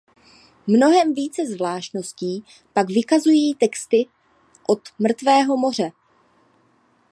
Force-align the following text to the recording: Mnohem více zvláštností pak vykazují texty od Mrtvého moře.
Mnohem 0.67 1.13
více 1.13 1.45
zvláštností 1.45 2.43
pak 2.73 2.87
vykazují 2.87 3.55
texty 3.55 4.05
od 4.67 4.79
Mrtvého 4.99 5.57
moře. 5.57 5.91